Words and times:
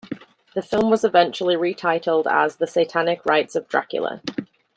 The 0.55 0.63
film 0.63 0.89
was 0.89 1.03
eventually 1.03 1.55
retitled 1.55 2.25
as 2.25 2.55
"The 2.55 2.65
Satanic 2.65 3.23
Rites 3.23 3.55
of 3.55 3.67
Dracula". 3.67 4.23